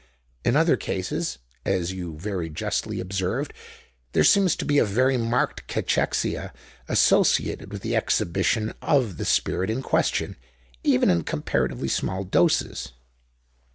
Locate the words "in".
0.43-0.55, 9.69-9.83, 11.11-11.23